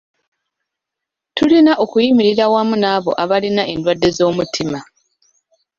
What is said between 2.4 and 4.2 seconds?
wamu n'abo abalina endwadde